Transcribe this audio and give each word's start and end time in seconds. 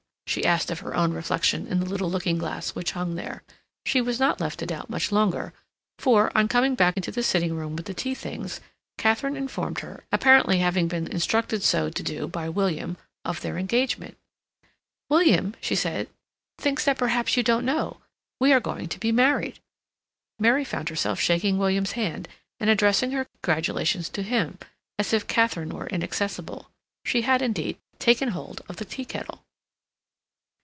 she 0.27 0.45
asked 0.45 0.71
of 0.71 0.79
her 0.79 0.95
own 0.95 1.11
reflection 1.11 1.67
in 1.67 1.81
the 1.81 1.85
little 1.85 2.09
looking 2.09 2.37
glass 2.37 2.69
which 2.73 2.93
hung 2.93 3.15
there. 3.15 3.43
She 3.85 3.99
was 3.99 4.17
not 4.17 4.39
left 4.39 4.59
to 4.59 4.65
doubt 4.65 4.89
much 4.89 5.11
longer, 5.11 5.51
for, 5.99 6.31
on 6.37 6.47
coming 6.47 6.73
back 6.73 6.95
into 6.95 7.11
the 7.11 7.21
sitting 7.21 7.53
room 7.53 7.75
with 7.75 7.85
the 7.85 7.93
tea 7.93 8.13
things, 8.13 8.61
Katharine 8.97 9.35
informed 9.35 9.79
her, 9.79 10.05
apparently 10.09 10.59
having 10.59 10.87
been 10.87 11.07
instructed 11.07 11.63
so 11.63 11.89
to 11.89 12.01
do 12.01 12.29
by 12.29 12.47
William, 12.47 12.95
of 13.25 13.41
their 13.41 13.57
engagement. 13.57 14.15
"William," 15.09 15.53
she 15.59 15.75
said, 15.75 16.07
"thinks 16.57 16.85
that 16.85 16.97
perhaps 16.97 17.35
you 17.35 17.43
don't 17.43 17.65
know. 17.65 17.97
We 18.39 18.53
are 18.53 18.61
going 18.61 18.87
to 18.87 18.99
be 18.99 19.11
married." 19.11 19.59
Mary 20.39 20.63
found 20.63 20.87
herself 20.87 21.19
shaking 21.19 21.57
William's 21.57 21.91
hand, 21.91 22.29
and 22.57 22.69
addressing 22.69 23.11
her 23.11 23.25
congratulations 23.25 24.07
to 24.07 24.23
him, 24.23 24.59
as 24.97 25.11
if 25.11 25.27
Katharine 25.27 25.71
were 25.75 25.87
inaccessible; 25.87 26.71
she 27.03 27.23
had, 27.23 27.41
indeed, 27.41 27.75
taken 27.99 28.29
hold 28.29 28.61
of 28.69 28.77
the 28.77 28.85
tea 28.85 29.03
kettle. 29.03 29.43